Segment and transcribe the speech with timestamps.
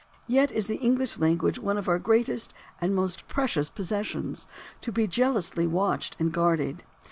[0.25, 4.47] Yet is the English language one of our greatest and most pre cious possessions,
[4.81, 6.81] to be jealously watched and guarded.